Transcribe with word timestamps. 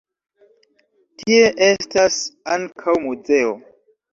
Tie 1.23 1.45
estas 1.67 2.19
ankaŭ 2.57 2.99
muzeo. 3.07 3.57